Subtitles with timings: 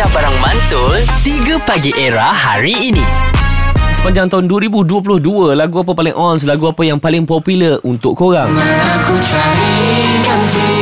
[0.00, 0.96] Aisyah Barang Mantul
[1.28, 3.04] 3 Pagi Era hari ini.
[3.92, 8.48] Sepanjang tahun 2022 Lagu apa paling on Lagu apa yang paling popular Untuk korang?
[8.48, 9.76] Aku cari
[10.24, 10.72] ganti?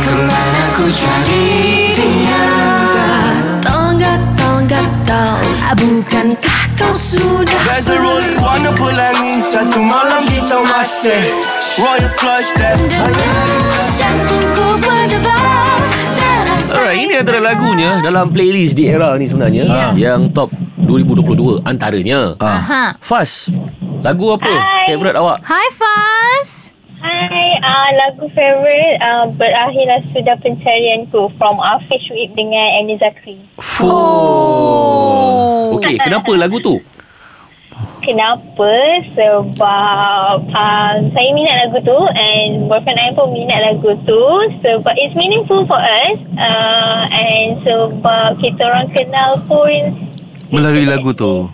[0.00, 2.44] Kemana ku cari dia?
[2.96, 5.44] Gatal, gatal, gatal
[5.76, 8.00] Bukankah kau sudah There's a
[8.40, 11.20] wanna pelangi Satu malam kita masih.
[11.76, 14.43] Royal flush that berdebar
[17.14, 19.62] Ini antara lagunya Dalam playlist di era ni sebenarnya?
[19.62, 19.86] Ya.
[19.94, 20.50] Yang top
[20.82, 22.34] 2022 Antaranya.
[22.42, 22.98] Aha.
[22.98, 23.46] Faz
[24.02, 24.50] Lagu apa?
[24.50, 24.90] Hai.
[24.90, 25.38] Favourite awak?
[25.46, 31.30] Hai Faz Hai, uh, lagu favourite uh, Berakhirlah Sudah Pencarianku.
[31.38, 33.38] From Afish Wib dengan Annie Zakri
[33.78, 35.78] Oh.
[35.78, 36.82] Okey, kenapa lagu tu?
[38.04, 38.72] Kenapa?
[39.16, 44.22] Sebab uh, saya minat lagu tu and boyfriend saya pun minat lagu tu
[44.60, 49.96] sebab it's meaningful for us uh, and sebab kita orang kenal pun
[50.52, 51.48] Melalui lagu tu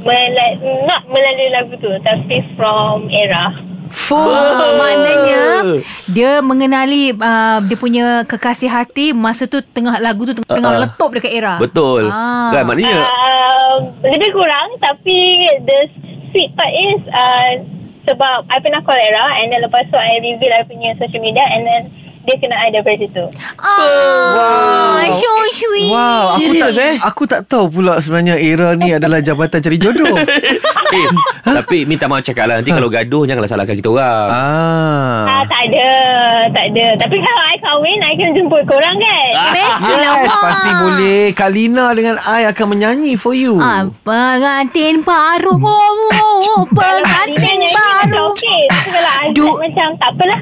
[0.00, 3.52] Mela- not melalui lagu tu tapi from era
[4.08, 5.68] Oh, maknanya
[6.08, 10.80] dia mengenali uh, dia punya kekasih hati masa tu tengah lagu tu tengah, Ah, ah.
[10.80, 11.54] meletup dekat era.
[11.60, 12.48] Betul Ah.
[12.50, 13.41] Kan maknanya uh,
[14.02, 15.18] lebih kurang tapi
[15.62, 15.78] the
[16.30, 17.50] sweet part is uh,
[18.02, 21.44] sebab I pernah call era and then lepas tu I reveal I punya social media
[21.46, 21.82] and then
[22.22, 23.24] dia kenal I daripada situ.
[23.58, 25.90] Ah, so sweet.
[25.90, 26.94] Wow aku tak, Serius, eh?
[27.02, 30.14] Aku tak tahu pula Sebenarnya era ni Adalah jabatan cari jodoh.
[30.92, 31.08] Eh,
[31.42, 32.60] Tapi minta maaf cakap lah.
[32.60, 34.28] Nanti kalau gaduh Janganlah salahkan kita orang.
[34.28, 35.81] Ah, Ah, tak ada,
[36.52, 36.86] tak ada.
[37.00, 39.28] Tapi kalau I kahwin, I kena jemput korang kan?
[39.52, 40.42] Mestilah Yes Wak.
[40.42, 41.22] Pasti boleh.
[41.36, 43.56] Kak Lina dengan I Akan menyanyi for you.
[43.60, 45.56] Ah, pengantin baru.
[45.60, 48.24] Kalau Pengantin Alina nyanyi macam baru.
[48.32, 48.62] okey.
[48.70, 49.56] Kalau I Duk.
[49.60, 50.40] macam tak apalah.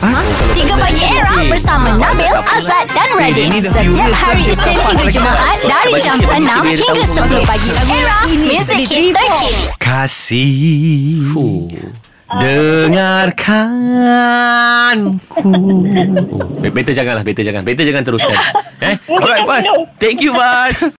[0.00, 3.52] 3 Pagi Era bersama Nabil, Azad dan Radin.
[3.60, 7.68] Setiap hari Isnin hingga Jumaat Dari jam 6 hingga 10 pagi.
[7.84, 9.68] Era, music hit terkini.
[9.76, 11.20] Kasih
[12.30, 12.38] Fuh.
[12.38, 13.98] Dengarkanku.
[15.42, 17.66] Oh, better janganlah Better jangan.
[17.66, 18.38] Better jangan teruskan.
[18.80, 18.94] Eh?
[19.10, 19.66] Alright Faz
[19.98, 20.86] Thank you Faz